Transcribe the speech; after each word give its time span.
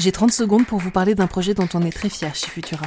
J'ai 0.00 0.12
30 0.12 0.32
secondes 0.32 0.64
pour 0.64 0.78
vous 0.78 0.90
parler 0.90 1.14
d'un 1.14 1.26
projet 1.26 1.52
dont 1.52 1.68
on 1.74 1.82
est 1.82 1.90
très 1.90 2.08
fier 2.08 2.34
chez 2.34 2.46
Futura. 2.46 2.86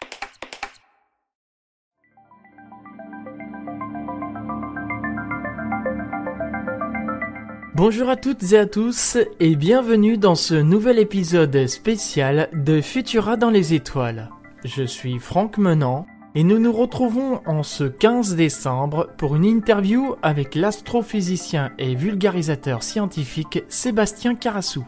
Bonjour 7.83 8.09
à 8.09 8.15
toutes 8.15 8.53
et 8.53 8.59
à 8.59 8.67
tous 8.67 9.17
et 9.39 9.55
bienvenue 9.55 10.15
dans 10.15 10.35
ce 10.35 10.53
nouvel 10.53 10.99
épisode 10.99 11.65
spécial 11.65 12.47
de 12.53 12.79
Futura 12.79 13.37
dans 13.37 13.49
les 13.49 13.73
étoiles. 13.73 14.29
Je 14.63 14.83
suis 14.83 15.17
Franck 15.17 15.57
Menant 15.57 16.05
et 16.35 16.43
nous 16.43 16.59
nous 16.59 16.71
retrouvons 16.71 17.41
en 17.47 17.63
ce 17.63 17.85
15 17.85 18.35
décembre 18.35 19.09
pour 19.17 19.35
une 19.35 19.45
interview 19.45 20.13
avec 20.21 20.53
l'astrophysicien 20.53 21.71
et 21.79 21.95
vulgarisateur 21.95 22.83
scientifique 22.83 23.63
Sébastien 23.67 24.35
Carassou. 24.35 24.85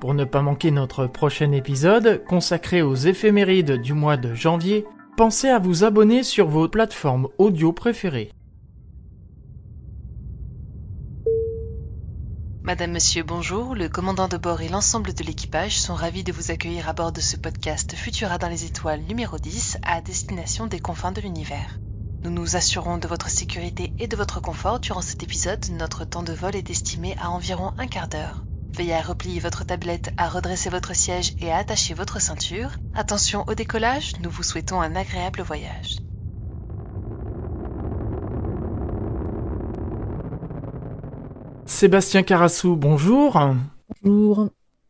Pour 0.00 0.14
ne 0.14 0.24
pas 0.24 0.40
manquer 0.40 0.70
notre 0.70 1.06
prochain 1.06 1.52
épisode 1.52 2.24
consacré 2.26 2.80
aux 2.80 2.94
éphémérides 2.94 3.82
du 3.82 3.92
mois 3.92 4.16
de 4.16 4.32
janvier, 4.32 4.86
pensez 5.18 5.50
à 5.50 5.58
vous 5.58 5.84
abonner 5.84 6.22
sur 6.22 6.48
vos 6.48 6.70
plateformes 6.70 7.28
audio 7.36 7.74
préférées. 7.74 8.32
Madame, 12.62 12.92
Monsieur, 12.92 13.22
bonjour. 13.22 13.74
Le 13.74 13.88
commandant 13.88 14.28
de 14.28 14.36
bord 14.36 14.60
et 14.60 14.68
l'ensemble 14.68 15.14
de 15.14 15.24
l'équipage 15.24 15.80
sont 15.80 15.94
ravis 15.94 16.24
de 16.24 16.32
vous 16.32 16.50
accueillir 16.50 16.90
à 16.90 16.92
bord 16.92 17.10
de 17.10 17.22
ce 17.22 17.38
podcast 17.38 17.96
Futura 17.96 18.36
dans 18.36 18.50
les 18.50 18.66
étoiles 18.66 19.00
numéro 19.00 19.38
10 19.38 19.78
à 19.82 20.02
destination 20.02 20.66
des 20.66 20.78
confins 20.78 21.10
de 21.10 21.22
l'univers. 21.22 21.80
Nous 22.22 22.30
nous 22.30 22.56
assurons 22.56 22.98
de 22.98 23.08
votre 23.08 23.30
sécurité 23.30 23.94
et 23.98 24.08
de 24.08 24.16
votre 24.16 24.40
confort 24.40 24.78
durant 24.78 25.00
cet 25.00 25.22
épisode. 25.22 25.64
Notre 25.70 26.04
temps 26.04 26.22
de 26.22 26.34
vol 26.34 26.54
est 26.54 26.68
estimé 26.68 27.16
à 27.18 27.30
environ 27.30 27.72
un 27.78 27.86
quart 27.86 28.08
d'heure. 28.08 28.44
Veuillez 28.76 28.94
à 28.94 29.00
replier 29.00 29.40
votre 29.40 29.64
tablette, 29.64 30.12
à 30.18 30.28
redresser 30.28 30.68
votre 30.68 30.94
siège 30.94 31.32
et 31.40 31.50
à 31.50 31.56
attacher 31.56 31.94
votre 31.94 32.20
ceinture. 32.20 32.72
Attention 32.94 33.42
au 33.48 33.54
décollage, 33.54 34.12
nous 34.20 34.30
vous 34.30 34.42
souhaitons 34.42 34.82
un 34.82 34.96
agréable 34.96 35.40
voyage. 35.40 35.96
Sébastien 41.70 42.24
Carassou, 42.24 42.74
bonjour. 42.74 43.40
Bonjour. 44.02 44.48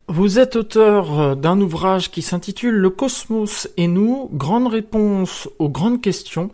Vous 0.09 0.39
êtes 0.39 0.55
auteur 0.55 1.37
d'un 1.37 1.61
ouvrage 1.61 2.09
qui 2.09 2.23
s'intitule 2.23 2.73
Le 2.73 2.89
cosmos 2.89 3.69
et 3.77 3.87
nous, 3.87 4.29
grande 4.33 4.67
réponse 4.67 5.47
aux 5.59 5.69
grandes 5.69 6.01
questions. 6.01 6.49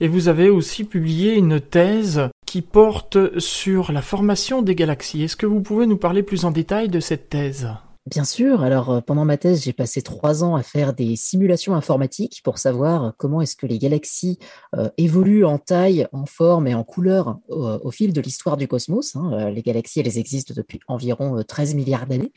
Et 0.00 0.06
vous 0.06 0.28
avez 0.28 0.48
aussi 0.48 0.84
publié 0.84 1.34
une 1.34 1.60
thèse 1.60 2.28
qui 2.46 2.62
porte 2.62 3.40
sur 3.40 3.90
la 3.90 4.00
formation 4.00 4.62
des 4.62 4.76
galaxies. 4.76 5.24
Est-ce 5.24 5.36
que 5.36 5.44
vous 5.44 5.60
pouvez 5.60 5.86
nous 5.86 5.98
parler 5.98 6.22
plus 6.22 6.44
en 6.44 6.52
détail 6.52 6.88
de 6.88 7.00
cette 7.00 7.28
thèse? 7.28 7.68
Bien 8.06 8.24
sûr. 8.24 8.62
Alors, 8.62 9.02
pendant 9.02 9.24
ma 9.24 9.38
thèse, 9.38 9.62
j'ai 9.64 9.72
passé 9.72 10.02
trois 10.02 10.44
ans 10.44 10.56
à 10.56 10.62
faire 10.62 10.92
des 10.92 11.16
simulations 11.16 11.74
informatiques 11.74 12.42
pour 12.44 12.58
savoir 12.58 13.14
comment 13.16 13.40
est-ce 13.40 13.56
que 13.56 13.66
les 13.66 13.78
galaxies 13.78 14.38
évoluent 14.98 15.46
en 15.46 15.56
taille, 15.56 16.06
en 16.12 16.26
forme 16.26 16.66
et 16.66 16.74
en 16.74 16.84
couleur 16.84 17.38
au, 17.48 17.90
fil 17.90 18.12
de 18.12 18.20
l'histoire 18.20 18.58
du 18.58 18.68
cosmos. 18.68 19.16
Hein. 19.16 19.48
Les 19.50 19.62
galaxies, 19.62 20.00
elles 20.00 20.18
existent 20.18 20.52
depuis 20.54 20.80
environ 20.86 21.42
13 21.42 21.74
milliards 21.74 22.06
d'années 22.06 22.32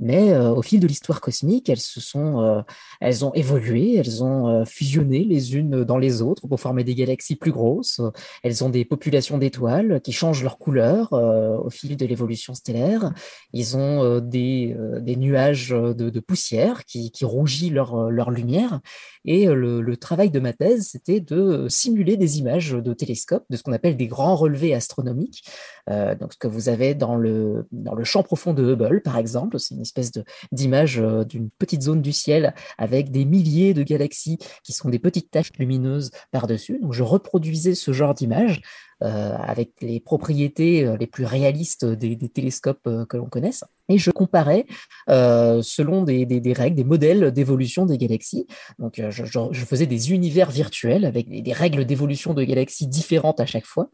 mais 0.00 0.32
euh, 0.32 0.50
au 0.50 0.62
fil 0.62 0.80
de 0.80 0.86
l'histoire 0.86 1.20
cosmique, 1.20 1.68
elles 1.68 1.80
se 1.80 2.00
sont, 2.00 2.40
euh, 2.40 2.62
elles 3.00 3.24
ont 3.24 3.32
évolué, 3.34 3.96
elles 3.96 4.22
ont 4.22 4.48
euh, 4.48 4.64
fusionné 4.64 5.24
les 5.24 5.56
unes 5.56 5.82
dans 5.84 5.98
les 5.98 6.22
autres 6.22 6.46
pour 6.46 6.60
former 6.60 6.84
des 6.84 6.94
galaxies 6.94 7.36
plus 7.36 7.50
grosses. 7.50 8.00
Elles 8.42 8.62
ont 8.62 8.68
des 8.68 8.84
populations 8.84 9.38
d'étoiles 9.38 10.00
qui 10.00 10.12
changent 10.12 10.42
leur 10.42 10.58
couleur 10.58 11.12
au 11.12 11.70
fil 11.70 11.96
de 11.96 12.06
l'évolution 12.06 12.54
stellaire. 12.54 13.12
Ils 13.52 13.76
ont 13.76 14.20
des, 14.20 14.76
des 15.00 15.16
nuages 15.16 15.70
de, 15.70 16.20
poussière 16.20 16.84
qui, 16.84 17.10
qui 17.10 17.24
rougit 17.24 17.70
leur, 17.70 18.10
leur 18.10 18.30
lumière. 18.30 18.80
Et 19.24 19.46
le, 19.46 19.96
travail 19.96 20.30
de 20.30 20.40
ma 20.40 20.52
thèse, 20.52 20.88
c'était 20.92 21.20
de 21.20 21.66
simuler 21.68 22.16
des 22.16 22.38
images 22.38 22.70
de 22.70 22.92
télescope, 22.92 23.44
de 23.50 23.56
ce 23.56 23.62
qu'on 23.62 23.72
appelle 23.72 23.96
des 23.96 24.06
grands 24.06 24.36
relevés 24.36 24.74
astronomiques. 24.74 25.44
donc, 25.88 26.32
ce 26.32 26.38
que 26.38 26.48
vous 26.48 26.68
avez 26.68 26.94
dans 26.94 27.16
le, 27.16 27.66
dans 27.72 27.94
le 27.94 28.04
champ 28.04 28.22
profond 28.22 28.54
de 28.54 28.72
Hubble, 28.72 29.02
par 29.02 29.18
exemple, 29.18 29.58
c'est 29.58 29.74
une 29.74 29.84
espèce 29.88 30.12
d'image 30.52 30.98
euh, 31.00 31.24
d'une 31.24 31.50
petite 31.50 31.82
zone 31.82 32.02
du 32.02 32.12
ciel 32.12 32.54
avec 32.76 33.10
des 33.10 33.24
milliers 33.24 33.74
de 33.74 33.82
galaxies 33.82 34.38
qui 34.62 34.72
sont 34.72 34.88
des 34.88 34.98
petites 34.98 35.30
taches 35.30 35.52
lumineuses 35.58 36.10
par-dessus. 36.30 36.78
Donc 36.80 36.92
je 36.92 37.02
reproduisais 37.02 37.74
ce 37.74 37.92
genre 37.92 38.14
d'image 38.14 38.60
euh, 39.02 39.36
avec 39.36 39.72
les 39.80 40.00
propriétés 40.00 40.84
euh, 40.84 40.96
les 40.96 41.06
plus 41.06 41.24
réalistes 41.24 41.84
des, 41.84 42.16
télescopes 42.28 42.88
que 43.08 43.16
l'on 43.16 43.26
connaisse. 43.26 43.64
Et 43.88 43.96
je 43.98 44.10
comparais 44.10 44.66
selon 45.06 46.02
des, 46.02 46.52
règles, 46.54 46.76
des 46.76 46.84
modèles 46.84 47.30
d'évolution 47.32 47.86
des 47.86 47.96
galaxies. 47.96 48.46
Donc 48.78 49.00
je, 49.08 49.64
faisais 49.64 49.86
des 49.86 50.12
univers 50.12 50.50
virtuels 50.50 51.06
avec 51.06 51.28
des, 51.28 51.52
règles 51.52 51.86
d'évolution 51.86 52.34
de 52.34 52.44
galaxies 52.44 52.86
différentes 52.86 53.40
à 53.40 53.46
chaque 53.46 53.64
fois 53.64 53.88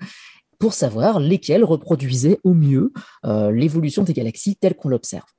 pour 0.59 0.75
savoir 0.75 1.21
lesquelles 1.21 1.65
reproduisaient 1.65 2.41
au 2.43 2.55
mieux 2.55 2.93
l'évolution 3.25 4.03
des 4.03 4.15
galaxies 4.15 4.57
telle 4.57 4.75
qu'on 4.75 4.89
l'observe. 4.89 5.34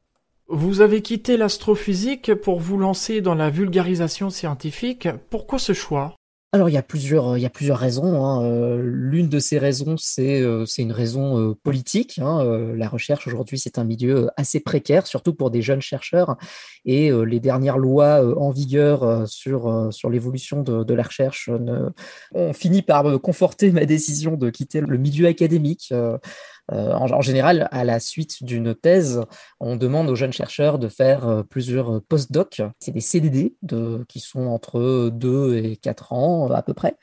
Vous 0.47 0.81
avez 0.81 1.01
quitté 1.01 1.37
l'astrophysique 1.37 2.35
pour 2.35 2.59
vous 2.59 2.77
lancer 2.77 3.21
dans 3.21 3.33
la 3.33 3.49
vulgarisation 3.49 4.29
scientifique. 4.29 5.09
Pourquoi 5.29 5.57
ce 5.57 5.73
choix? 5.73 6.15
Alors 6.55 6.69
il 6.69 6.71
y 6.71 6.77
a 6.77 6.81
plusieurs, 6.81 7.35
raisons. 7.77 8.23
Hein. 8.23 8.45
Euh, 8.45 8.79
l'une 8.81 9.27
de 9.27 9.39
ces 9.39 9.57
raisons, 9.57 9.97
c'est 9.97 10.39
euh, 10.41 10.63
une 10.77 10.93
raison 10.93 11.37
euh, 11.37 11.53
politique. 11.53 12.17
Hein. 12.19 12.45
La 12.77 12.87
recherche 12.87 13.27
aujourd'hui, 13.27 13.59
c'est 13.59 13.77
un 13.77 13.83
milieu 13.83 14.29
assez 14.37 14.61
précaire, 14.61 15.05
surtout 15.05 15.33
pour 15.33 15.51
des 15.51 15.61
jeunes 15.61 15.81
chercheurs. 15.81 16.37
Et 16.85 17.11
les 17.11 17.41
dernières 17.41 17.77
lois 17.77 18.23
en 18.39 18.51
vigueur 18.51 19.27
sur 19.27 19.89
sur 19.91 20.09
l'évolution 20.09 20.61
de, 20.61 20.93
la 20.93 21.03
recherche 21.03 21.49
ont 22.33 22.53
fini 22.53 22.83
par 22.83 23.19
conforter 23.19 23.71
ma 23.71 23.85
décision 23.85 24.37
de 24.37 24.49
quitter 24.49 24.79
le 24.79 24.97
milieu 24.97 25.27
académique. 25.27 25.91
Euh, 26.71 26.93
en, 26.93 27.21
général, 27.21 27.67
à 27.71 27.83
la 27.83 27.99
suite 27.99 28.43
d'une 28.43 28.73
thèse, 28.73 29.21
on 29.59 29.75
demande 29.75 30.09
aux 30.09 30.15
jeunes 30.15 30.33
chercheurs 30.33 30.79
de 30.79 30.87
faire 30.87 31.27
euh, 31.27 31.43
plusieurs 31.43 32.01
post-docs. 32.03 32.61
C'est 32.79 32.91
des 32.91 33.01
CDD 33.01 33.55
qui 34.07 34.19
sont 34.19 34.47
entre 34.47 35.09
2 35.09 35.57
et 35.57 35.77
4 35.77 36.13
ans 36.13 36.49
à 36.51 36.63
peu 36.63 36.73
près, 36.73 36.97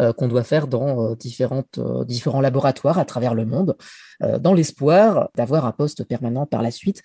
euh, 0.00 0.12
qu'on 0.12 0.28
doit 0.28 0.42
faire 0.42 0.66
dans 0.66 1.14
différents 1.14 2.40
laboratoires 2.40 2.98
à 2.98 3.04
travers 3.04 3.34
le 3.34 3.46
monde, 3.46 3.76
dans 4.20 4.54
l'espoir 4.54 5.28
d'avoir 5.36 5.66
un 5.66 5.72
poste 5.72 6.04
permanent 6.04 6.46
par 6.46 6.62
la 6.62 6.70
suite. 6.70 7.02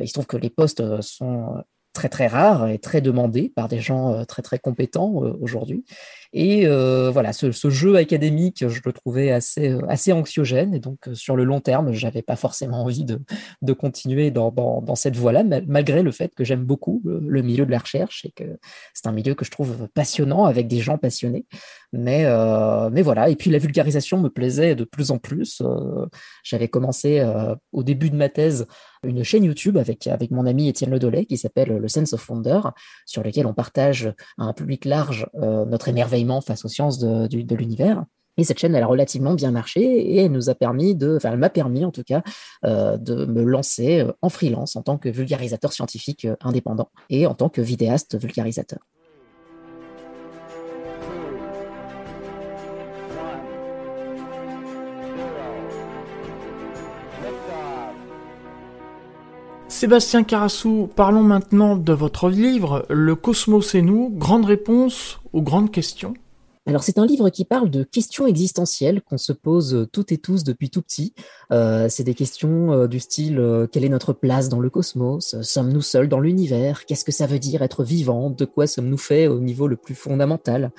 il 0.00 0.08
se 0.08 0.12
trouve 0.12 0.26
que 0.26 0.36
les 0.36 0.50
postes 0.50 1.00
sont 1.00 1.62
très 1.92 2.08
très 2.08 2.26
rares 2.26 2.68
et 2.68 2.78
très 2.78 3.00
demandés 3.00 3.52
par 3.54 3.68
des 3.68 3.80
gens 3.80 4.24
très 4.24 4.42
très 4.42 4.58
compétents 4.58 5.12
aujourd'hui. 5.40 5.84
Et 6.32 6.66
euh, 6.66 7.10
voilà, 7.10 7.32
ce, 7.32 7.50
jeu 7.70 7.96
académique, 7.96 8.64
je 8.68 8.80
le 8.84 8.92
trouvais 8.92 9.32
assez, 9.32 9.70
euh, 9.70 9.80
assez 9.88 10.12
anxiogène. 10.12 10.74
Et 10.74 10.78
donc, 10.78 11.08
euh, 11.08 11.14
sur 11.14 11.34
le 11.34 11.42
long 11.42 11.60
terme, 11.60 11.92
j'avais 11.92 12.22
pas 12.22 12.36
forcément 12.36 12.82
envie 12.82 13.04
de, 13.04 13.18
de 13.62 13.72
continuer 13.72 14.30
dans, 14.30 14.52
dans, 14.52 14.94
cette 14.94 15.16
voie-là, 15.16 15.42
malgré 15.66 16.02
le 16.02 16.12
fait 16.12 16.32
que 16.34 16.44
j'aime 16.44 16.64
beaucoup 16.64 17.02
le, 17.04 17.42
milieu 17.42 17.66
de 17.66 17.70
la 17.70 17.78
recherche 17.78 18.24
et 18.24 18.30
que 18.30 18.44
c'est 18.94 19.08
un 19.08 19.12
milieu 19.12 19.34
que 19.34 19.44
je 19.44 19.50
trouve 19.50 19.88
passionnant 19.88 20.44
avec 20.44 20.68
des 20.68 20.78
gens 20.78 20.98
passionnés. 20.98 21.46
Mais, 21.92 22.24
mais 22.92 23.02
voilà. 23.02 23.28
Et 23.28 23.36
puis, 23.36 23.50
la 23.50 23.58
vulgarisation 23.58 24.18
me 24.18 24.28
plaisait 24.28 24.74
de 24.74 24.84
plus 24.84 25.10
en 25.10 25.18
plus. 25.18 25.62
J'avais 26.44 26.68
commencé 26.68 27.24
au 27.72 27.82
début 27.82 28.10
de 28.10 28.16
ma 28.16 28.28
thèse 28.28 28.66
une 29.04 29.24
chaîne 29.24 29.44
YouTube 29.44 29.76
avec, 29.76 30.06
avec 30.06 30.30
mon 30.30 30.46
ami 30.46 30.68
Étienne 30.68 30.90
Ledollet 30.90 31.24
qui 31.24 31.36
s'appelle 31.36 31.76
Le 31.76 31.88
Sense 31.88 32.12
of 32.12 32.28
Wonder, 32.28 32.60
sur 33.06 33.22
lequel 33.22 33.46
on 33.46 33.54
partage 33.54 34.12
à 34.38 34.44
un 34.44 34.52
public 34.52 34.84
large 34.84 35.26
notre 35.34 35.88
émerveillement 35.88 36.40
face 36.40 36.64
aux 36.64 36.68
sciences 36.68 36.98
de, 36.98 37.54
l'univers. 37.54 38.04
Et 38.40 38.44
cette 38.44 38.58
chaîne, 38.58 38.74
elle 38.74 38.82
a 38.82 38.86
relativement 38.86 39.34
bien 39.34 39.50
marché 39.50 39.82
et 39.82 40.24
elle 40.24 40.32
nous 40.32 40.48
a 40.48 40.54
permis 40.54 40.94
de, 40.94 41.16
enfin, 41.16 41.32
elle 41.32 41.38
m'a 41.38 41.50
permis 41.50 41.84
en 41.84 41.90
tout 41.90 42.04
cas 42.04 42.22
euh, 42.64 42.96
de 42.96 43.26
me 43.26 43.42
lancer 43.42 44.00
euh, 44.00 44.12
en 44.22 44.30
freelance 44.30 44.76
en 44.76 44.82
tant 44.82 44.96
que 44.96 45.10
vulgarisateur 45.10 45.74
scientifique 45.74 46.24
euh, 46.24 46.36
indépendant 46.40 46.90
et 47.10 47.26
en 47.26 47.34
tant 47.34 47.50
que 47.50 47.60
vidéaste 47.60 48.18
vulgarisateur. 48.18 48.78
Sébastien 59.80 60.24
Carassou, 60.24 60.90
parlons 60.94 61.22
maintenant 61.22 61.74
de 61.74 61.94
votre 61.94 62.28
livre 62.28 62.84
Le 62.90 63.16
Cosmos 63.16 63.74
et 63.74 63.80
nous, 63.80 64.10
grande 64.10 64.44
réponse 64.44 65.20
aux 65.32 65.40
grandes 65.40 65.70
questions. 65.70 66.12
Alors 66.66 66.82
c'est 66.82 66.98
un 66.98 67.06
livre 67.06 67.30
qui 67.30 67.46
parle 67.46 67.70
de 67.70 67.82
questions 67.82 68.26
existentielles 68.26 69.00
qu'on 69.00 69.16
se 69.16 69.32
pose 69.32 69.88
toutes 69.90 70.12
et 70.12 70.18
tous 70.18 70.44
depuis 70.44 70.68
tout 70.68 70.82
petit. 70.82 71.14
Euh, 71.50 71.86
c'est 71.88 72.04
des 72.04 72.12
questions 72.12 72.74
euh, 72.74 72.88
du 72.88 73.00
style 73.00 73.38
euh, 73.38 73.66
quelle 73.66 73.86
est 73.86 73.88
notre 73.88 74.12
place 74.12 74.50
dans 74.50 74.60
le 74.60 74.68
cosmos? 74.68 75.40
Sommes-nous 75.40 75.80
seuls 75.80 76.10
dans 76.10 76.20
l'univers? 76.20 76.84
Qu'est-ce 76.84 77.06
que 77.06 77.10
ça 77.10 77.26
veut 77.26 77.38
dire 77.38 77.62
être 77.62 77.82
vivant? 77.82 78.28
De 78.28 78.44
quoi 78.44 78.66
sommes-nous 78.66 78.98
faits 78.98 79.30
au 79.30 79.40
niveau 79.40 79.66
le 79.66 79.76
plus 79.76 79.94
fondamental? 79.94 80.72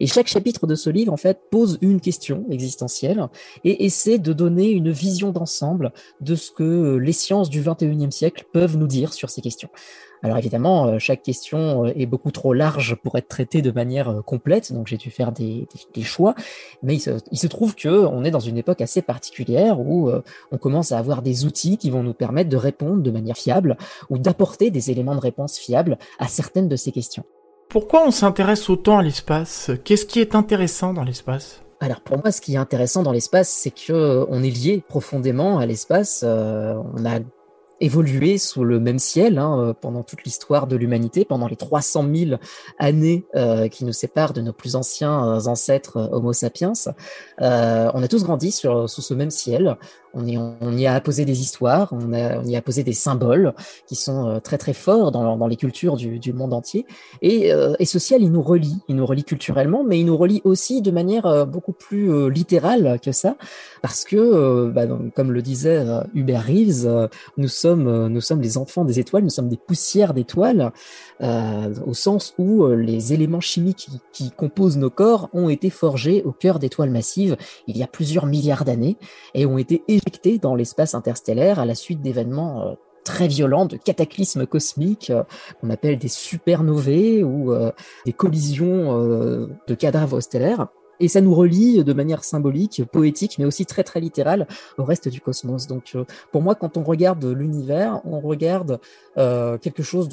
Et 0.00 0.06
chaque 0.06 0.26
chapitre 0.26 0.66
de 0.66 0.74
ce 0.74 0.90
livre, 0.90 1.12
en 1.12 1.16
fait, 1.16 1.40
pose 1.50 1.78
une 1.80 2.00
question 2.00 2.44
existentielle 2.50 3.28
et 3.64 3.84
essaie 3.84 4.18
de 4.18 4.32
donner 4.32 4.70
une 4.70 4.90
vision 4.90 5.30
d'ensemble 5.30 5.92
de 6.20 6.34
ce 6.34 6.50
que 6.50 6.96
les 6.96 7.12
sciences 7.12 7.50
du 7.50 7.62
21e 7.62 8.10
siècle 8.10 8.44
peuvent 8.52 8.76
nous 8.76 8.86
dire 8.86 9.12
sur 9.12 9.30
ces 9.30 9.40
questions. 9.40 9.70
Alors 10.22 10.38
évidemment, 10.38 10.86
euh, 10.86 10.98
chaque 10.98 11.22
question 11.22 11.84
euh, 11.84 11.92
est 11.94 12.06
beaucoup 12.06 12.30
trop 12.30 12.52
large 12.52 12.96
pour 12.96 13.16
être 13.16 13.28
traitée 13.28 13.62
de 13.62 13.70
manière 13.70 14.08
euh, 14.08 14.22
complète, 14.22 14.72
donc 14.72 14.86
j'ai 14.86 14.96
dû 14.96 15.10
faire 15.10 15.30
des, 15.30 15.68
choix. 16.02 16.34
Mais 16.82 16.96
il 16.96 17.38
se, 17.38 17.46
trouve 17.46 17.74
que 17.74 17.88
on 17.88 18.24
est 18.24 18.30
dans 18.30 18.40
une 18.40 18.58
époque 18.58 18.80
assez 18.80 19.02
particulière 19.02 19.80
où 19.80 20.10
on 20.52 20.58
commence 20.58 20.92
à 20.92 20.98
avoir 20.98 21.22
des 21.22 21.44
outils 21.44 21.78
qui 21.78 21.90
vont 21.90 22.02
nous 22.02 22.12
permettre 22.12 22.50
de 22.50 22.56
répondre 22.56 23.02
de 23.02 23.10
manière 23.10 23.36
fiable 23.36 23.76
ou 24.10 24.18
d'apporter 24.18 24.70
des 24.70 24.90
éléments 24.90 25.14
de 25.14 25.20
réponse 25.20 25.58
fiables 25.58 25.98
à 26.18 26.28
certaines 26.28 26.68
de 26.68 26.76
ces 26.76 26.92
questions. 26.92 27.24
Pourquoi 27.68 28.06
on 28.06 28.10
s'intéresse 28.10 28.70
autant 28.70 28.98
à 28.98 29.02
l'espace? 29.02 29.70
Qu'est-ce 29.84 30.06
qui 30.06 30.20
est 30.20 30.34
intéressant 30.34 30.92
dans 30.94 31.04
l'espace? 31.04 31.62
Alors 31.80 32.00
pour 32.00 32.18
moi, 32.18 32.32
ce 32.32 32.40
qui 32.40 32.54
est 32.54 32.58
intéressant 32.58 33.02
dans 33.02 33.12
l'espace, 33.12 33.50
c'est 33.50 33.70
que 33.70 34.26
on 34.30 34.42
est 34.42 34.50
lié 34.50 34.82
profondément 34.88 35.58
à 35.58 35.66
l'espace. 35.66 36.24
on 36.24 37.04
a 37.04 37.20
évolué 37.80 38.38
sous 38.38 38.64
le 38.64 38.80
même 38.80 38.98
ciel 38.98 39.38
hein, 39.38 39.74
pendant 39.80 40.02
toute 40.02 40.24
l'histoire 40.24 40.66
de 40.66 40.76
l'humanité, 40.76 41.24
pendant 41.24 41.46
les 41.46 41.56
300 41.56 42.06
000 42.14 42.40
années 42.78 43.24
euh, 43.34 43.68
qui 43.68 43.84
nous 43.84 43.92
séparent 43.92 44.32
de 44.32 44.40
nos 44.40 44.52
plus 44.52 44.76
anciens 44.76 45.28
euh, 45.28 45.46
ancêtres 45.46 45.98
euh, 45.98 46.08
Homo 46.12 46.32
sapiens. 46.32 46.72
Euh, 47.40 47.90
on 47.94 48.02
a 48.02 48.08
tous 48.08 48.24
grandi 48.24 48.50
sous 48.52 48.88
ce 48.88 49.14
même 49.14 49.30
ciel 49.30 49.76
on 50.16 50.76
y, 50.76 50.86
a 50.86 51.00
posé 51.00 51.24
des 51.24 51.40
histoires, 51.40 51.92
on, 51.92 52.12
y 52.44 52.56
a 52.56 52.62
posé 52.62 52.82
des 52.82 52.94
symboles 52.94 53.52
qui 53.86 53.96
sont 53.96 54.28
euh, 54.28 54.40
très 54.40 54.56
très 54.56 54.72
forts 54.72 55.12
dans, 55.12 55.46
les 55.46 55.56
cultures 55.56 55.96
du, 55.96 56.32
monde 56.32 56.54
entier. 56.54 56.86
Et, 57.20 57.52
euh, 57.52 57.74
et, 57.78 57.84
ce 57.84 57.98
ciel, 57.98 58.22
il 58.22 58.32
nous 58.32 58.42
relie, 58.42 58.78
il 58.88 58.96
nous 58.96 59.04
relie 59.04 59.24
culturellement, 59.24 59.84
mais 59.84 60.00
il 60.00 60.06
nous 60.06 60.16
relie 60.16 60.40
aussi 60.44 60.80
de 60.80 60.90
manière 60.90 61.26
euh, 61.26 61.44
beaucoup 61.44 61.72
plus 61.72 62.30
littérale 62.30 62.98
que 63.02 63.12
ça, 63.12 63.36
parce 63.82 64.04
que, 64.04 64.70
bah, 64.70 64.86
comme 65.14 65.32
le 65.32 65.42
disait 65.42 65.84
Hubert 66.14 66.44
Reeves, 66.44 67.08
nous 67.36 67.48
sommes, 67.48 68.08
nous 68.08 68.20
sommes 68.20 68.40
les 68.40 68.56
enfants 68.56 68.84
des 68.84 68.98
étoiles, 68.98 69.22
nous 69.22 69.30
sommes 69.30 69.48
des 69.48 69.56
poussières 69.58 70.14
d'étoiles, 70.14 70.72
au 71.20 71.94
sens 71.94 72.34
où 72.38 72.66
les 72.66 73.12
éléments 73.12 73.40
chimiques 73.40 73.88
qui, 73.88 74.00
qui 74.12 74.30
composent 74.30 74.78
nos 74.78 74.90
corps 74.90 75.28
ont 75.32 75.48
été 75.48 75.70
forgés 75.70 76.22
au 76.24 76.32
cœur 76.32 76.58
d'étoiles 76.58 76.90
massives 76.90 77.36
il 77.66 77.76
y 77.76 77.82
a 77.82 77.86
plusieurs 77.86 78.26
milliards 78.26 78.64
d'années 78.64 78.96
et 79.34 79.46
ont 79.46 79.58
été 79.58 79.82
dans 80.40 80.54
l'espace 80.54 80.94
interstellaire 80.94 81.58
à 81.58 81.64
la 81.64 81.74
suite 81.74 82.00
d'événements 82.00 82.62
euh, 82.62 82.74
très 83.04 83.28
violents, 83.28 83.66
de 83.66 83.76
cataclysmes 83.76 84.46
cosmiques 84.46 85.10
euh, 85.10 85.22
qu'on 85.60 85.70
appelle 85.70 85.98
des 85.98 86.08
supernovae 86.08 87.22
ou 87.22 87.52
euh, 87.52 87.72
des 88.04 88.12
collisions 88.12 88.96
de 88.96 89.74
cadavres 89.74 90.20
stellaires. 90.20 90.68
Et 91.00 91.08
ça 91.08 91.20
nous 91.20 91.34
relie 91.34 91.84
de 91.84 91.92
manière 91.92 92.24
symbolique, 92.24 92.82
poétique, 92.90 93.36
mais 93.38 93.44
aussi 93.44 93.66
très 93.66 93.82
très 93.82 94.00
littérale 94.00 94.46
au 94.78 94.84
reste 94.84 95.08
du 95.08 95.20
cosmos. 95.20 95.66
Donc 95.66 95.96
pour 96.32 96.42
moi, 96.42 96.54
quand 96.54 96.76
on 96.76 96.82
regarde 96.82 97.24
l'univers, 97.24 98.00
on 98.04 98.20
regarde 98.20 98.80
quelque 99.16 99.82
chose 99.82 100.08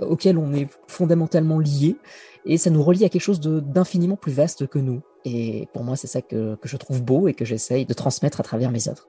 auquel 0.00 0.38
on 0.38 0.54
est 0.54 0.68
fondamentalement 0.86 1.58
lié, 1.58 1.96
et 2.44 2.58
ça 2.58 2.70
nous 2.70 2.82
relie 2.82 3.04
à 3.04 3.08
quelque 3.08 3.22
chose 3.22 3.40
d'infiniment 3.40 4.16
plus 4.16 4.32
vaste 4.32 4.66
que 4.66 4.78
nous. 4.78 5.00
Et 5.24 5.68
pour 5.72 5.82
moi, 5.82 5.96
c'est 5.96 6.06
ça 6.06 6.22
que, 6.22 6.56
je 6.62 6.76
trouve 6.76 7.02
beau 7.02 7.26
et 7.28 7.34
que 7.34 7.44
j'essaye 7.44 7.84
de 7.84 7.92
transmettre 7.92 8.40
à 8.40 8.44
travers 8.44 8.70
mes 8.70 8.88
œuvres. 8.88 9.08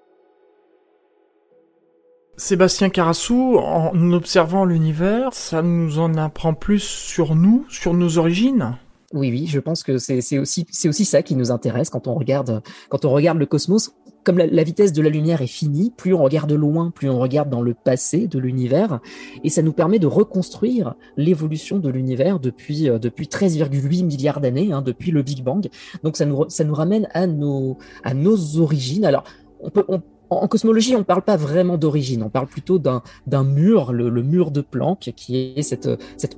Sébastien 2.36 2.90
Carassou, 2.90 3.58
en 3.58 4.12
observant 4.12 4.66
l'univers, 4.66 5.34
ça 5.34 5.62
nous 5.62 6.00
en 6.00 6.16
apprend 6.16 6.54
plus 6.54 6.84
sur 6.84 7.36
nous, 7.36 7.66
sur 7.70 7.94
nos 7.94 8.18
origines? 8.18 8.78
Oui, 9.14 9.32
oui, 9.32 9.46
je 9.48 9.60
pense 9.60 9.84
que 9.84 9.98
c'est 9.98 10.38
aussi, 10.38 10.66
aussi 10.86 11.06
ça 11.06 11.22
qui 11.22 11.36
nous 11.36 11.52
intéresse 11.52 11.90
quand 11.90 12.08
on 12.08 12.16
regarde, 12.16 12.62
quand 12.90 13.06
on 13.06 13.12
regarde 13.12 13.38
le 13.38 13.46
cosmos. 13.46 13.92
Comme 14.26 14.40
la, 14.40 14.64
vitesse 14.64 14.92
de 14.92 15.02
la 15.02 15.08
lumière 15.08 15.42
est 15.42 15.48
finie, 15.48 15.94
plus 15.96 16.14
on 16.14 16.22
regarde 16.22 16.52
loin, 16.52 16.92
plus 16.92 17.10
on 17.10 17.18
regarde 17.18 17.50
dans 17.50 17.62
le 17.62 17.74
passé 17.74 18.28
de 18.28 18.40
l'univers, 18.40 19.00
et 19.46 19.50
ça 19.50 19.62
nous 19.62 19.72
permet 19.72 20.00
de 20.00 20.08
reconstruire 20.08 20.96
l'évolution 21.16 21.80
de 21.80 21.88
l'univers 21.88 22.42
depuis, 22.42 22.90
euh, 22.90 23.00
depuis 23.00 23.28
13,8 23.28 24.04
milliards 24.04 24.42
d'années, 24.42 24.74
hein, 24.74 24.82
depuis 24.82 25.12
le 25.12 25.22
Big 25.22 25.46
Bang. 25.46 25.70
Donc 26.04 26.18
ça 26.18 26.26
nous, 26.26 26.44
ça 26.50 26.66
nous 26.66 26.74
ramène 26.74 27.08
à 27.14 27.26
nos, 27.26 27.78
à 28.04 28.14
nos 28.14 28.58
origines. 28.58 29.06
Alors, 29.06 29.24
on 29.62 29.70
peut, 29.70 29.86
en, 30.30 30.48
cosmologie, 30.48 30.96
on 30.96 31.00
ne 31.00 31.04
parle 31.04 31.22
pas 31.22 31.38
vraiment 31.38 31.78
d'origine, 31.78 32.24
on 32.24 32.30
parle 32.30 32.48
plutôt 32.48 32.80
d'un 32.80 33.44
mur, 33.44 33.94
le, 33.94 34.10
mur 34.24 34.52
de 34.52 34.62
Planck, 34.62 35.12
qui 35.16 35.38
est 35.38 35.62
cet 35.62 35.88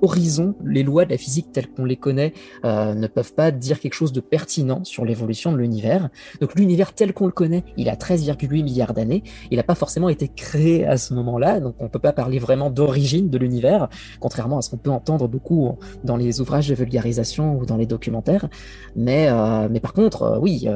horizon. 0.02 0.56
Les 0.64 0.84
lois 0.84 1.06
de 1.06 1.12
la 1.12 1.18
physique 1.18 1.52
telles 1.52 1.70
qu'on 1.70 1.86
les 1.86 1.96
connaît 1.96 2.34
euh, 2.66 2.94
ne 2.94 3.08
peuvent 3.08 3.34
pas 3.34 3.52
dire 3.52 3.80
quelque 3.80 3.94
chose 3.94 4.12
de 4.12 4.20
pertinent 4.20 4.84
sur 4.84 5.06
l'évolution 5.06 5.52
de 5.52 5.58
l'univers. 5.58 6.10
Donc 6.42 6.56
l'univers 6.56 6.94
tel 6.94 7.14
qu'on 7.14 7.26
le 7.26 7.32
connaît, 7.32 7.64
il 7.78 7.90
a 7.90 7.96
13,8 7.96 8.64
milliards 8.64 8.94
d'années, 8.94 9.24
il 9.52 9.58
n'a 9.58 9.64
pas 9.64 9.76
forcément 9.76 10.10
été 10.10 10.28
créé 10.28 10.86
à 10.86 10.98
ce 10.98 11.14
moment-là, 11.14 11.60
donc 11.60 11.76
on 11.80 11.86
ne 11.86 11.90
peut 11.90 12.00
pas 12.00 12.14
parler 12.14 12.40
vraiment 12.40 12.70
d'origine 12.70 13.30
de 13.30 13.38
l'univers, 13.38 13.90
contrairement 14.20 14.60
à 14.60 14.62
ce 14.62 14.70
qu'on 14.70 14.78
peut 14.78 14.92
entendre 14.92 15.28
beaucoup 15.28 15.78
dans 16.04 16.18
les 16.18 16.42
ouvrages 16.42 16.68
de 16.68 16.76
vulgarisation 16.76 17.58
ou 17.58 17.66
dans 17.66 17.78
les 17.78 17.86
documentaires. 17.86 18.48
Mais, 18.96 19.28
euh, 19.30 19.68
mais 19.70 19.80
par 19.80 19.94
contre, 19.94 20.24
euh, 20.24 20.40
oui, 20.40 20.68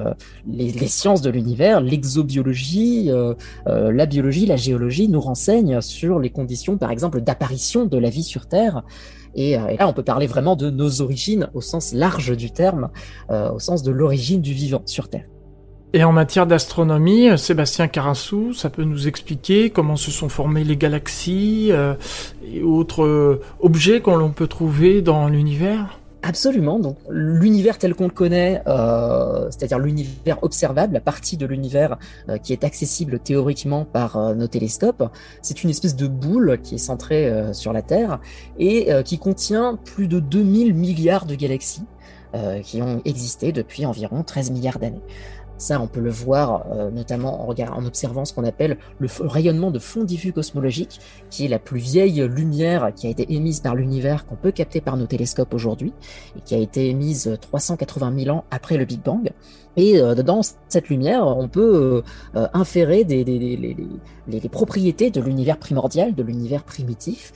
les 0.48 0.88
sciences 0.88 1.22
de 1.22 1.30
l'univers, 1.30 1.82
l'exobiologie, 1.82 3.03
euh, 3.12 3.34
euh, 3.68 3.92
la 3.92 4.06
biologie, 4.06 4.46
la 4.46 4.56
géologie 4.56 5.08
nous 5.08 5.22
renseignent 5.22 5.82
sur 5.82 6.20
les 6.20 6.30
conditions, 6.30 6.78
par 6.78 6.92
exemple, 6.92 7.22
d'apparition 7.22 7.86
de 7.86 7.98
la 7.98 8.10
vie 8.10 8.24
sur 8.24 8.48
Terre. 8.48 8.84
Et, 9.36 9.58
euh, 9.58 9.76
là, 9.78 9.88
on 9.88 9.94
peut 9.94 10.04
parler 10.04 10.28
vraiment 10.28 10.56
de 10.56 10.70
nos 10.70 11.02
origines 11.02 11.50
au 11.54 11.62
sens 11.62 11.94
large 11.94 12.36
du 12.38 12.52
terme, 12.52 12.90
au 13.30 13.60
sens 13.60 13.84
de 13.84 13.92
l'origine 13.92 14.42
du 14.42 14.54
vivant 14.54 14.84
sur 14.86 15.10
Terre. 15.10 15.26
Et 15.96 16.04
en 16.04 16.12
matière 16.12 16.48
d'astronomie, 16.48 17.38
Sébastien 17.38 17.88
Carassou, 17.88 18.54
ça 18.54 18.72
peut 18.72 18.84
nous 18.84 19.08
expliquer 19.08 19.70
comment 19.70 19.96
se 19.96 20.10
sont 20.10 20.30
formées 20.30 20.64
les 20.64 20.76
galaxies 20.76 21.72
et 21.72 22.64
autres 22.64 23.40
objets 23.60 24.02
qu'on 24.02 24.32
peut 24.32 24.48
trouver 24.48 25.04
dans 25.04 25.28
l'univers? 25.28 26.00
Absolument. 26.26 26.80
Donc 26.80 26.98
l'univers 27.10 27.78
tel 27.78 27.94
qu'on 27.96 28.06
le 28.06 28.10
connaît, 28.10 28.64
euh, 28.66 29.50
c'est-à-dire 29.52 29.78
l'univers 29.78 30.42
observable, 30.42 30.94
la 30.94 31.02
partie 31.02 31.36
de 31.36 31.46
l'univers 31.46 31.98
euh, 32.30 32.38
qui 32.38 32.54
est 32.54 32.64
accessible 32.64 33.20
théoriquement 33.20 33.84
par 33.84 34.16
euh, 34.16 34.34
nos 34.34 34.48
télescopes, 34.48 35.04
c'est 35.42 35.66
une 35.66 35.70
espèce 35.70 35.98
de 35.98 36.08
boule 36.08 36.60
qui 36.64 36.76
est 36.76 36.78
centrée 36.78 37.54
sur 37.54 37.74
la 37.74 37.82
Terre 37.82 38.20
et 38.58 38.90
qui 39.04 39.20
contient 39.20 39.78
plus 39.84 40.08
de 40.08 40.20
2000 40.20 40.74
milliards 40.74 41.26
de 41.26 41.36
galaxies 41.36 41.86
qui 42.64 42.82
ont 42.82 43.02
existé 43.06 43.52
depuis 43.52 43.86
environ 43.86 44.24
13 44.24 44.52
milliards 44.52 44.80
d'années. 44.80 45.02
Ça, 45.58 45.80
on 45.80 45.88
peut 45.88 46.00
le 46.00 46.10
voir 46.10 46.66
euh, 46.72 46.90
notamment 46.92 47.48
en, 47.48 47.54
en, 47.54 47.86
observant 47.86 48.26
ce 48.26 48.34
qu'on 48.34 48.44
appelle 48.44 48.78
le 49.00 49.08
rayonnement 49.22 49.72
de 49.72 49.80
fond 49.80 50.04
diffus 50.04 50.34
cosmologique, 50.34 51.00
qui 51.30 51.46
est 51.46 51.48
la 51.48 51.60
plus 51.60 51.80
vieille 51.80 52.22
lumière 52.28 52.92
qui 52.96 53.08
a 53.08 53.10
été 53.10 53.34
émise 53.34 53.60
par 53.60 53.76
l'univers 53.76 54.26
qu'on 54.26 54.36
peut 54.36 54.52
capter 54.52 54.82
par 54.82 54.98
nos 54.98 55.06
télescopes 55.06 55.54
aujourd'hui, 55.54 55.94
et 56.38 56.42
qui 56.42 56.56
a 56.56 56.58
été 56.58 56.90
émise 56.90 57.38
380 57.42 58.24
000 58.24 58.36
ans 58.36 58.46
après 58.52 58.78
le 58.78 58.86
Big 58.86 59.02
Bang. 59.02 59.32
Et 59.76 60.00
euh, 60.00 60.16
dans 60.16 60.42
cette 60.70 60.90
lumière, 60.90 61.26
on 61.26 61.48
peut 61.48 62.04
euh, 62.36 62.48
inférer 62.54 63.04
des, 63.04 63.24
des, 63.24 63.40
des, 63.40 63.78
les, 64.28 64.50
propriétés 64.50 65.10
de 65.10 65.20
l'univers 65.22 65.58
primordial, 65.58 66.16
de 66.16 66.24
l'univers 66.24 66.64
primitif, 66.64 67.34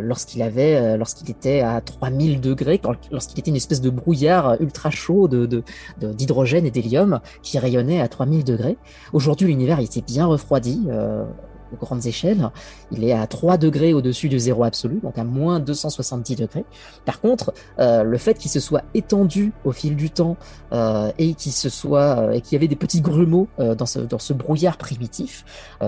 lorsqu'il 0.00 0.40
avait, 0.40 0.96
lorsqu'il 0.96 1.30
était 1.30 1.60
à 1.60 1.82
3000 1.82 2.40
degrés, 2.40 2.80
lorsqu'il 3.12 3.38
était 3.38 3.50
une 3.50 3.56
espèce 3.56 3.82
de 3.82 3.90
brouillard 3.90 4.56
ultra 4.60 4.90
chaud 4.90 5.28
d'hydrogène 5.28 6.64
de, 6.64 6.70
de, 6.70 6.78
et 6.78 6.82
d'hélium 6.82 7.20
qui 7.42 7.58
rayonnait 7.58 8.00
à 8.00 8.08
3000 8.08 8.42
degrés. 8.44 8.78
Aujourd'hui, 9.12 9.48
l'univers 9.48 9.78
s'est 9.90 10.02
bien 10.02 10.26
refroidi. 10.26 10.86
Euh, 10.88 11.24
aux 11.72 11.76
grandes 11.76 12.06
échelles, 12.06 12.50
il 12.90 13.04
est 13.04 13.12
à 13.12 13.26
3 13.26 13.56
degrés 13.56 13.92
au-dessus 13.92 14.28
du 14.28 14.38
zéro 14.38 14.64
absolu, 14.64 15.00
donc 15.02 15.18
à 15.18 15.24
moins 15.24 15.60
270 15.60 16.36
degrés. 16.36 16.64
Par 17.04 17.20
contre, 17.20 17.52
euh, 17.78 18.02
le 18.02 18.18
fait 18.18 18.34
qu'il 18.34 18.50
se 18.50 18.60
soit 18.60 18.82
étendu 18.94 19.52
au 19.64 19.72
fil 19.72 19.96
du 19.96 20.10
temps 20.10 20.36
euh, 20.72 21.10
euh, 21.20 22.30
et 22.32 22.40
qu'il 22.40 22.52
y 22.52 22.56
avait 22.56 22.68
des 22.68 22.76
petits 22.76 23.00
grumeaux 23.00 23.48
dans, 23.58 23.86
ce, 23.86 24.00
dans 24.00 24.18
ce 24.18 24.32
brouillard 24.32 24.76
primitif, 24.76 25.44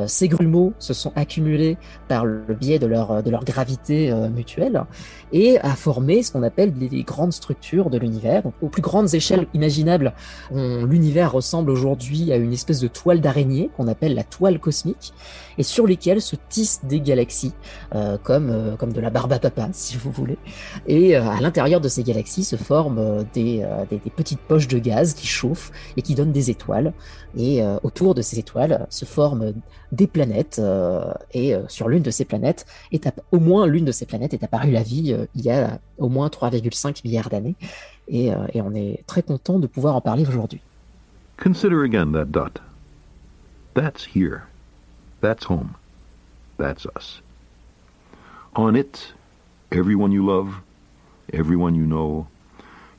ces 0.06 0.28
grumeaux 0.28 0.72
se 0.78 0.94
sont 0.94 1.12
accumulés 1.16 1.76
par 2.08 2.24
le 2.24 2.54
biais 2.54 2.78
de 2.78 2.86
leur, 2.86 3.22
de 3.22 3.30
leur 3.30 3.44
gravité 3.44 4.12
mutuelle 4.34 4.84
et 5.32 5.58
a 5.60 5.74
formé 5.74 6.22
ce 6.22 6.32
qu'on 6.32 6.42
appelle 6.42 6.72
les, 6.78 7.02
grandes 7.02 7.32
structures 7.32 7.90
de 7.90 7.98
l'univers. 7.98 8.42
Aux 8.60 8.68
plus 8.68 8.82
grandes 8.82 9.14
échelles 9.14 9.46
imaginables, 9.54 10.12
l'univers 10.52 11.32
ressemble 11.32 11.70
aujourd'hui 11.70 12.32
à 12.32 12.36
une 12.36 12.52
espèce 12.52 12.80
de 12.80 12.88
toile 12.88 13.20
d'araignée 13.20 13.70
qu'on 13.76 13.88
appelle 13.88 14.14
la 14.14 14.24
toile 14.24 14.58
cosmique. 14.58 15.12
Sur 15.72 15.86
lesquels 15.86 16.20
se 16.20 16.36
tissent 16.48 16.80
des 16.84 17.00
galaxies, 17.00 17.54
comme, 18.22 18.76
comme 18.78 18.92
de 18.92 19.00
la 19.00 19.10
barbe 19.10 19.32
à 19.32 19.38
papa, 19.38 19.68
si 19.72 19.96
vous 19.96 20.10
voulez. 20.10 20.38
Et 20.86 21.16
à 21.16 21.40
l'intérieur 21.40 21.80
de 21.80 21.88
ces 21.88 22.02
galaxies 22.02 22.44
se 22.44 22.56
forment 22.56 23.24
des, 23.32 23.66
des, 23.90 23.98
des, 23.98 24.10
petites 24.10 24.40
poches 24.40 24.68
de 24.68 24.78
gaz 24.78 25.14
qui 25.14 25.26
chauffent 25.26 25.72
et 25.96 26.02
qui 26.02 26.14
donnent 26.14 26.32
des 26.32 26.50
étoiles. 26.50 26.92
Et 27.36 27.62
autour 27.82 28.14
de 28.14 28.20
ces 28.20 28.38
étoiles 28.38 28.86
se 28.90 29.04
forment 29.04 29.54
des 29.90 30.06
planètes. 30.06 30.60
et 31.32 31.54
sur 31.68 31.88
l'une 31.88 32.02
de 32.02 32.10
ces 32.10 32.24
planètes, 32.24 32.66
est 32.92 33.08
au 33.30 33.40
moins 33.40 33.66
l'une 33.66 33.86
de 33.86 33.92
ces 33.92 34.06
planètes 34.06 34.34
est 34.34 34.44
apparue 34.44 34.70
la 34.70 34.82
vie 34.82 35.16
il 35.34 35.40
y 35.42 35.50
a 35.50 35.78
au 35.98 36.08
moins 36.08 36.28
3,5 36.28 37.00
milliards 37.04 37.30
d'années. 37.30 37.54
Et, 38.08 38.26
et 38.52 38.60
on 38.60 38.74
est 38.74 39.02
très 39.06 39.22
content 39.22 39.58
de 39.58 39.66
pouvoir 39.66 39.96
en 39.96 40.00
parler 40.00 40.26
aujourd'hui. 40.26 40.60
Consider 41.42 41.82
again 41.82 42.12
that 42.12 42.30
dot. 42.30 42.60
That's 43.74 44.04
here. 44.04 44.51
That's 45.22 45.44
home. 45.44 45.76
That's 46.58 46.84
us. 46.96 47.22
On 48.54 48.76
it, 48.76 49.14
everyone 49.70 50.10
you 50.12 50.26
love, 50.26 50.60
everyone 51.32 51.76
you 51.76 51.86
know, 51.86 52.26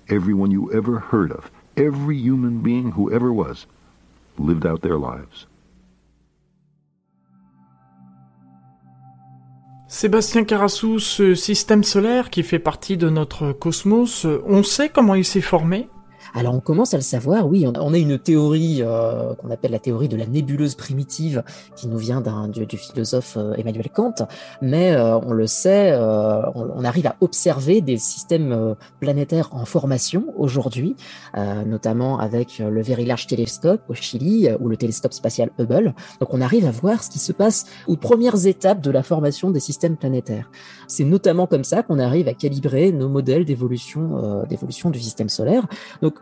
everyone 0.10 0.50
you 0.50 0.72
ever 0.72 1.00
heard 1.00 1.32
of, 1.32 1.52
every 1.76 2.18
human 2.18 2.62
being 2.62 2.94
who 2.94 3.12
ever 3.12 3.32
was, 3.32 3.68
lived 4.40 4.66
out 4.66 4.82
their 4.82 4.98
lives. 4.98 5.48
Sébastien 9.90 10.44
Carassou, 10.46 10.98
ce 11.00 11.36
système 11.36 11.84
solaire 11.84 12.32
qui 12.32 12.42
fait 12.42 12.58
partie 12.58 12.98
de 12.98 13.10
notre 13.10 13.52
cosmos, 13.52 14.26
on 14.26 14.64
sait 14.64 14.90
comment 14.90 15.14
il 15.14 15.26
s'est 15.26 15.42
formé 15.42 15.88
alors 16.34 16.56
on 16.56 16.60
commence 16.60 16.94
à 16.94 16.98
le 16.98 17.04
savoir, 17.04 17.48
oui, 17.48 17.66
on 17.68 17.94
a 17.94 17.98
une 17.98 18.18
théorie 18.18 18.82
euh, 18.82 19.34
qu'on 19.36 19.52
appelle 19.52 19.72
la 19.72 19.80
théorie 19.80 20.08
de 20.08 20.18
la 20.18 20.26
nébuleuse 20.26 20.76
primitive 20.76 21.44
qui 21.76 21.88
nous 21.88 21.98
vient 21.98 22.22
d'un 22.22 22.48
du, 22.48 22.66
philosophe 22.78 23.38
euh, 23.38 23.54
Emmanuel 23.54 23.90
Kant, 23.90 24.16
mais 24.62 24.94
euh, 24.94 25.18
on 25.20 25.32
le 25.34 25.48
sait, 25.48 25.94
on, 25.96 26.84
arrive 26.84 27.08
à 27.08 27.16
observer 27.22 27.82
des 27.82 27.98
systèmes 27.98 28.76
planétaires 29.00 29.50
en 29.54 29.66
formation 29.66 30.34
aujourd'hui, 30.38 30.96
notamment 31.66 32.20
avec 32.20 32.60
le 32.60 32.82
Very 32.82 33.06
Large 33.06 33.28
Telescope 33.28 33.82
au 33.88 33.94
Chili 33.94 34.50
ou 34.60 34.68
le 34.68 34.76
télescope 34.76 35.14
spatial 35.14 35.50
Hubble. 35.60 35.94
Donc 36.20 36.34
on 36.34 36.42
arrive 36.42 36.66
à 36.66 36.72
voir 36.72 37.04
ce 37.04 37.10
qui 37.10 37.20
se 37.20 37.32
passe 37.32 37.66
aux 37.88 37.96
premières 37.96 38.46
étapes 38.46 38.82
de 38.82 38.92
la 38.92 39.02
formation 39.02 39.50
des 39.52 39.60
systèmes 39.60 39.96
planétaires. 39.96 40.52
C'est 40.88 41.06
notamment 41.06 41.48
comme 41.48 41.64
ça 41.64 41.84
qu'on 41.84 42.00
arrive 42.00 42.28
à 42.28 42.34
calibrer 42.34 42.92
nos 42.92 43.08
modèles 43.10 43.46
d'évolution 43.46 44.44
du 44.92 45.00
système 45.00 45.30
solaire. 45.30 45.68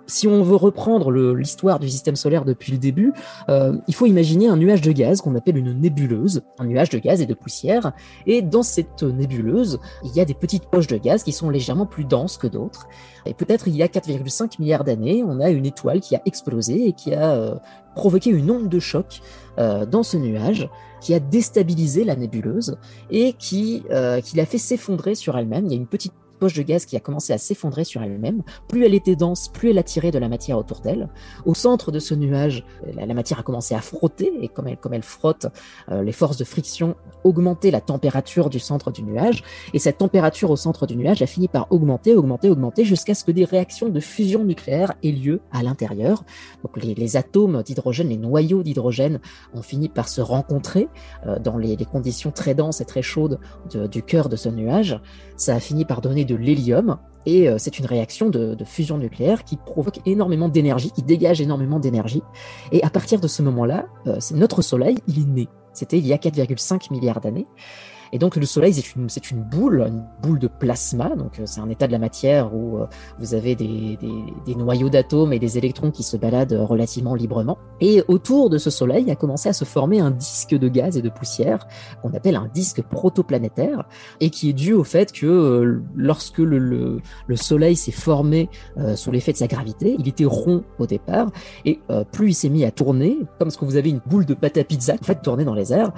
Si 0.07 0.27
on 0.27 0.43
veut 0.43 0.55
reprendre 0.55 1.11
l'histoire 1.11 1.79
du 1.79 1.89
système 1.89 2.15
solaire 2.15 2.45
depuis 2.45 2.71
le 2.71 2.77
début, 2.77 3.13
euh, 3.49 3.77
il 3.87 3.95
faut 3.95 4.05
imaginer 4.05 4.47
un 4.47 4.57
nuage 4.57 4.81
de 4.81 4.91
gaz 4.91 5.21
qu'on 5.21 5.35
appelle 5.35 5.57
une 5.57 5.73
nébuleuse, 5.73 6.41
un 6.59 6.65
nuage 6.65 6.89
de 6.89 6.99
gaz 6.99 7.21
et 7.21 7.25
de 7.25 7.33
poussière. 7.33 7.93
Et 8.27 8.41
dans 8.41 8.63
cette 8.63 9.03
nébuleuse, 9.03 9.79
il 10.03 10.11
y 10.15 10.19
a 10.19 10.25
des 10.25 10.33
petites 10.33 10.65
poches 10.65 10.87
de 10.87 10.97
gaz 10.97 11.23
qui 11.23 11.31
sont 11.31 11.49
légèrement 11.49 11.85
plus 11.85 12.05
denses 12.05 12.37
que 12.37 12.47
d'autres. 12.47 12.87
Et 13.25 13.33
peut-être 13.33 13.67
il 13.67 13.75
y 13.75 13.83
a 13.83 13.87
4,5 13.87 14.59
milliards 14.59 14.83
d'années, 14.83 15.23
on 15.25 15.39
a 15.39 15.49
une 15.49 15.65
étoile 15.65 16.01
qui 16.01 16.15
a 16.15 16.21
explosé 16.25 16.87
et 16.87 16.93
qui 16.93 17.13
a 17.13 17.31
euh, 17.31 17.55
provoqué 17.95 18.31
une 18.31 18.49
onde 18.49 18.69
de 18.69 18.79
choc 18.79 19.21
euh, 19.59 19.85
dans 19.85 20.03
ce 20.03 20.17
nuage 20.17 20.69
qui 21.01 21.13
a 21.13 21.19
déstabilisé 21.19 22.03
la 22.03 22.15
nébuleuse 22.15 22.77
et 23.09 23.33
qui, 23.33 23.83
l'a 23.89 24.45
fait 24.45 24.59
s'effondrer 24.59 25.15
sur 25.15 25.35
elle-même. 25.35 25.65
Il 25.65 25.71
y 25.71 25.73
a 25.73 25.77
une 25.77 25.87
petite 25.87 26.13
poche 26.41 26.55
de 26.55 26.63
gaz 26.63 26.85
qui 26.85 26.97
a 26.97 26.99
commencé 26.99 27.33
à 27.33 27.37
s'effondrer 27.37 27.83
sur 27.83 28.01
elle-même. 28.01 28.41
Plus 28.67 28.83
elle 28.83 28.95
était 28.95 29.15
dense, 29.15 29.47
plus 29.47 29.69
elle 29.69 29.77
attirait 29.77 30.09
de 30.09 30.17
la 30.17 30.27
matière 30.27 30.57
autour 30.57 30.79
d'elle. 30.79 31.07
Au 31.45 31.53
centre 31.53 31.91
de 31.91 31.99
ce 31.99 32.15
nuage, 32.15 32.65
la, 32.95 33.13
matière 33.13 33.39
a 33.39 33.43
commencé 33.43 33.75
à 33.75 33.81
frotter 33.81 34.33
et 34.41 34.47
comme 34.47 34.67
elle, 34.67 34.77
comme 34.77 34.95
elle 34.95 35.03
frotte, 35.03 35.45
euh, 35.91 36.01
les 36.01 36.11
forces 36.11 36.37
de 36.37 36.43
friction 36.43 36.95
augmentaient 37.23 37.69
la 37.69 37.79
température 37.79 38.49
du 38.49 38.57
centre 38.57 38.91
du 38.91 39.03
nuage. 39.03 39.43
Et 39.75 39.79
cette 39.79 39.99
température 39.99 40.49
au 40.49 40.55
centre 40.55 40.87
du 40.87 40.95
nuage 40.95 41.21
a 41.21 41.27
fini 41.27 41.47
par 41.47 41.71
augmenter, 41.71 42.15
augmenter, 42.15 42.49
augmenter 42.49 42.85
jusqu'à 42.85 43.13
ce 43.13 43.23
que 43.23 43.31
des 43.31 43.45
réactions 43.45 43.89
de 43.89 43.99
fusion 43.99 44.43
nucléaire 44.43 44.93
aient 45.03 45.11
lieu 45.11 45.41
à 45.51 45.61
l'intérieur. 45.61 46.23
Donc 46.63 46.83
les, 46.83 47.17
atomes 47.17 47.61
d'hydrogène, 47.61 48.09
les 48.09 48.17
noyaux 48.17 48.63
d'hydrogène 48.63 49.19
ont 49.53 49.61
fini 49.61 49.89
par 49.89 50.09
se 50.09 50.21
rencontrer 50.21 50.87
euh, 51.27 51.37
dans 51.37 51.57
les, 51.57 51.77
conditions 51.91 52.31
très 52.31 52.53
denses 52.55 52.79
et 52.79 52.85
très 52.85 53.01
chaudes 53.01 53.39
du 53.91 54.01
cœur 54.01 54.29
de 54.29 54.35
ce 54.35 54.49
nuage. 54.49 54.99
Ça 55.35 55.55
a 55.55 55.59
fini 55.59 55.83
par 55.83 55.99
donner 55.99 56.25
de 56.25 56.30
l'hélium. 56.35 56.97
Et 57.25 57.47
euh, 57.47 57.57
c'est 57.57 57.77
une 57.77 57.85
réaction 57.85 58.29
de, 58.29 58.57
fusion 58.65 58.97
nucléaire 58.97 59.43
qui 59.43 59.57
provoque 59.57 59.99
énormément 60.05 60.49
d'énergie, 60.49 60.91
qui 60.91 61.03
dégage 61.03 61.41
énormément 61.41 61.79
d'énergie. 61.79 62.23
Et 62.71 62.83
à 62.83 62.89
partir 62.89 63.19
de 63.19 63.27
ce 63.27 63.41
moment-là, 63.43 63.85
euh, 64.07 64.17
notre 64.33 64.61
Soleil, 64.61 64.97
il 65.07 65.19
est 65.19 65.25
né. 65.25 65.47
C'était 65.73 65.97
il 65.97 66.07
y 66.07 66.13
a 66.13 66.17
4,5 66.17 66.91
milliards 66.91 67.21
d'années. 67.21 67.47
Et 68.13 68.19
donc 68.19 68.35
le 68.35 68.45
Soleil, 68.45 68.73
c'est 68.73 68.95
une, 68.95 69.09
c'est 69.09 69.31
une 69.31 69.41
boule, 69.41 69.85
une 69.87 70.03
boule 70.21 70.39
de 70.39 70.47
plasma. 70.47 71.15
Donc 71.15 71.39
euh, 71.39 71.43
c'est 71.45 71.61
un 71.61 71.69
état 71.69 71.87
de 71.87 71.91
la 71.91 71.99
matière 71.99 72.53
où 72.53 72.77
euh, 72.77 72.87
vous 73.19 73.33
avez 73.33 73.55
des, 73.55 73.97
des, 74.45 74.55
noyaux 74.55 74.89
d'atomes 74.89 75.33
et 75.33 75.39
des 75.39 75.57
électrons 75.57 75.91
qui 75.91 76.03
se 76.03 76.17
baladent 76.17 76.53
relativement 76.53 77.15
librement. 77.15 77.57
Et 77.79 78.03
autour 78.07 78.49
de 78.49 78.57
ce 78.57 78.69
Soleil 78.69 79.09
a 79.11 79.15
commencé 79.15 79.49
à 79.49 79.53
se 79.53 79.65
former 79.65 79.99
un 79.99 80.11
disque 80.11 80.55
de 80.55 80.67
gaz 80.67 80.97
et 80.97 81.01
de 81.01 81.09
poussière 81.09 81.67
qu'on 82.01 82.13
appelle 82.13 82.35
un 82.35 82.49
disque 82.53 82.81
protoplanétaire 82.81 83.85
et 84.19 84.29
qui 84.29 84.49
est 84.49 84.53
dû 84.53 84.73
au 84.73 84.83
fait 84.83 85.11
que 85.11 85.25
euh, 85.25 85.81
lorsque 85.95 86.39
le, 86.39 86.57
le, 86.57 86.99
le 87.27 87.35
Soleil 87.35 87.75
s'est 87.75 87.91
formé 87.91 88.49
sous 88.95 89.11
l'effet 89.11 89.31
de 89.31 89.37
sa 89.37 89.47
gravité, 89.47 89.95
il 89.97 90.07
était 90.07 90.25
rond 90.25 90.63
au 90.79 90.85
départ 90.85 91.29
et 91.65 91.79
plus 92.11 92.29
il 92.29 92.33
s'est 92.33 92.49
mis 92.49 92.63
à 92.65 92.71
tourner, 92.71 93.19
comme 93.39 93.49
ce 93.49 93.57
que 93.57 93.65
vous 93.65 93.75
avez 93.75 93.89
une 93.89 94.01
boule 94.05 94.25
de 94.25 94.33
pâte 94.33 94.57
à 94.57 94.63
pizza 94.63 94.93
en 94.93 95.03
fait 95.03 95.21
tourner 95.21 95.45
dans 95.45 95.53
les 95.53 95.73
airs, 95.73 95.91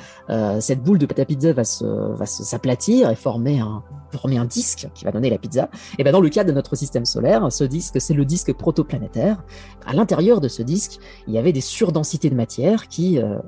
cette 0.59 0.81
boule 0.81 0.97
de 0.97 1.05
pâte 1.05 1.19
à 1.19 1.25
pizza 1.25 1.53
va 1.53 1.63
se 1.63 2.02
va 2.15 2.25
s'aplatir 2.25 3.09
et 3.09 3.15
former 3.15 3.59
un, 3.59 3.83
former 4.17 4.37
un 4.37 4.45
disque 4.45 4.87
qui 4.93 5.05
va 5.05 5.11
donner 5.11 5.29
la 5.29 5.37
pizza. 5.37 5.69
Et 5.97 6.03
ben 6.03 6.11
dans 6.11 6.21
le 6.21 6.29
cas 6.29 6.43
de 6.43 6.51
notre 6.51 6.75
système 6.75 7.05
solaire, 7.05 7.51
ce 7.51 7.63
disque, 7.63 7.99
c'est 7.99 8.13
le 8.13 8.25
disque 8.25 8.53
protoplanétaire. 8.53 9.43
À 9.85 9.93
l'intérieur 9.93 10.41
de 10.41 10.47
ce 10.47 10.61
disque, 10.61 10.99
il 11.27 11.33
y 11.33 11.37
avait 11.37 11.53
des 11.53 11.61
surdensités 11.61 12.29
de 12.29 12.35
matière 12.35 12.87
qui, 12.87 13.19
euh, 13.19 13.39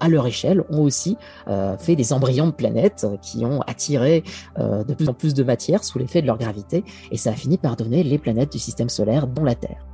à 0.00 0.08
leur 0.08 0.26
échelle, 0.26 0.64
ont 0.70 0.82
aussi 0.82 1.16
euh, 1.48 1.76
fait 1.78 1.96
des 1.96 2.12
embryons 2.12 2.46
de 2.46 2.52
planètes 2.52 3.06
qui 3.22 3.44
ont 3.44 3.60
attiré 3.62 4.24
euh, 4.58 4.84
de 4.84 4.94
plus 4.94 5.08
en 5.08 5.14
plus 5.14 5.34
de 5.34 5.42
matière 5.42 5.84
sous 5.84 5.98
l'effet 5.98 6.22
de 6.22 6.26
leur 6.26 6.38
gravité. 6.38 6.84
Et 7.10 7.16
ça 7.16 7.30
a 7.30 7.34
fini 7.34 7.58
par 7.58 7.76
donner 7.76 8.02
les 8.02 8.18
planètes 8.18 8.52
du 8.52 8.58
système 8.58 8.88
solaire, 8.88 9.26
dont 9.26 9.44
la 9.44 9.54
Terre. 9.54 9.86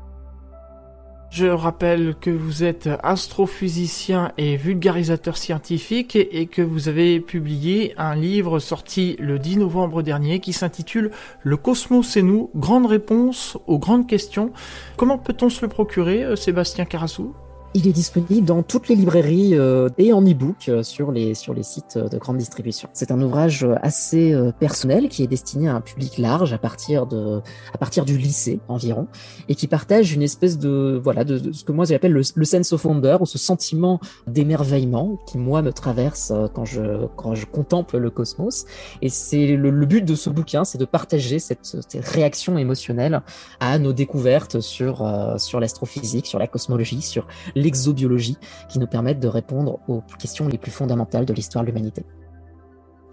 Je 1.31 1.47
rappelle 1.47 2.15
que 2.21 2.31
vous 2.31 2.63
êtes 2.63 2.89
astrophysicien 3.03 4.33
et 4.39 4.57
vulgarisateur 4.57 5.37
scientifique 5.37 6.17
et 6.17 6.47
que 6.47 6.63
vous 6.63 6.89
avez 6.89 7.19
publié 7.21 7.93
un 7.97 8.15
livre 8.15 8.61
sorti 8.61 9.17
le 9.19 9.39
10 9.39 9.59
novembre 9.59 10.03
dernier 10.03 10.39
qui 10.39 10.53
s'intitule 10.53 11.11
Le 11.43 11.57
cosmos 11.57 12.17
et 12.17 12.23
nous, 12.23 12.51
grande 12.55 12.87
réponse 12.87 13.59
aux 13.67 13.79
grandes 13.79 14.07
questions. 14.07 14.53
Comment 14.97 15.19
peut-on 15.19 15.51
se 15.51 15.63
le 15.63 15.69
procurer, 15.69 16.23
euh, 16.23 16.37
Sébastien 16.37 16.85
Carassou? 16.85 17.35
Il 17.77 17.89
est 17.89 17.93
disponible 17.93 18.47
dans 18.47 18.63
toutes 18.63 18.89
les 18.89 18.95
librairies 18.95 19.57
euh, 19.57 19.89
et 19.99 20.13
en 20.13 20.23
e-book 20.23 20.69
euh, 20.69 20.85
sur 20.85 21.11
les, 21.11 21.35
sur 21.35 21.53
les 21.55 21.65
sites 21.65 21.97
euh, 21.97 22.09
de 22.09 22.19
grande 22.19 22.37
distribution. 22.37 22.89
C'est 22.93 23.11
un 23.11 23.21
ouvrage 23.21 23.67
assez 23.83 24.35
personnel 24.61 25.09
qui 25.09 25.25
est 25.25 25.27
destiné 25.27 25.69
à 25.69 25.75
un 25.75 25.81
public 25.81 26.19
large 26.19 26.53
à 26.53 26.59
partir, 26.59 27.07
de, 27.07 27.41
à 27.73 27.79
partir 27.79 28.05
du 28.05 28.17
lycée 28.17 28.61
environ 28.69 29.09
et 29.49 29.57
qui 29.57 29.67
partage 29.67 30.13
une 30.13 30.23
espèce 30.23 30.59
de, 30.59 31.01
voilà, 31.03 31.25
de, 31.25 31.53
ce 31.53 31.65
que 31.65 31.73
moi 31.73 31.85
j'appelle 31.85 32.13
le, 32.13 32.23
le 32.35 32.45
sense 32.45 32.73
of 32.73 32.85
wonder 32.85 33.17
ou 33.21 33.27
ce 33.27 33.39
sentiment 33.39 33.99
d'émerveillement 34.27 35.19
qui 35.27 35.39
moi 35.39 35.61
me 35.63 35.73
traverse 35.73 36.33
quand 36.55 36.65
je, 36.65 37.07
quand 37.17 37.35
je 37.35 37.47
contemple 37.47 37.99
le 37.99 38.11
cosmos. 38.11 38.67
Et 39.03 39.09
c'est 39.09 39.57
le, 39.57 39.85
but 39.85 40.05
de 40.05 40.15
ce 40.15 40.31
bouquin, 40.31 40.65
c'est 40.65 40.79
de 40.79 40.85
partager 40.85 41.39
cette, 41.39 41.65
cette, 41.65 42.05
réaction 42.05 42.57
émotionnelle 42.57 43.23
à 43.61 43.79
nos 43.79 43.93
découvertes 43.93 44.61
sur, 44.61 45.05
sur 45.39 45.61
l'astrophysique, 45.61 46.27
sur 46.27 46.39
la 46.39 46.47
cosmologie, 46.47 47.03
sur 47.03 47.27
l'exobiologie, 47.65 48.39
qui 48.69 48.79
nous 48.79 48.87
permettent 48.87 49.21
de 49.21 49.29
répondre 49.29 49.81
aux 49.89 50.03
questions 50.19 50.47
les 50.47 50.59
plus 50.59 50.71
fondamentales 50.71 51.25
de 51.25 51.33
l'histoire 51.33 51.65
de 51.65 51.71
l'humanité. 51.71 52.05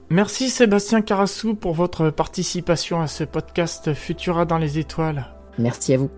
Merci 0.10 0.50
Sébastien 0.50 1.02
Carassou 1.02 1.56
pour 1.56 1.74
votre 1.74 2.10
participation 2.10 3.00
à 3.02 3.08
ce 3.08 3.24
podcast 3.24 3.94
Futura 3.94 4.44
dans 4.46 4.58
les 4.58 4.78
étoiles. 4.78 5.34
Merci 5.58 5.94
à 5.94 5.98
vous. 5.98 6.10